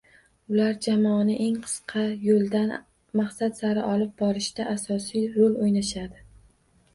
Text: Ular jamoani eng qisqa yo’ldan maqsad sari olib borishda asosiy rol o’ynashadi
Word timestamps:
Ular 0.51 0.77
jamoani 0.85 1.35
eng 1.47 1.59
qisqa 1.65 2.05
yo’ldan 2.27 2.73
maqsad 3.21 3.61
sari 3.61 3.85
olib 3.91 4.17
borishda 4.23 4.67
asosiy 4.73 5.29
rol 5.37 5.61
o’ynashadi 5.67 6.27